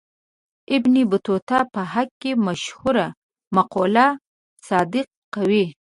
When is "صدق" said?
4.67-5.07